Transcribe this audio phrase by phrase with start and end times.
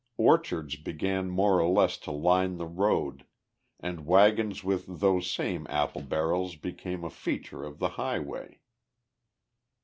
[0.17, 3.23] Orchards began more or less to line the road,
[3.79, 8.61] and wagons with those same apple barrels became a feature of the highway.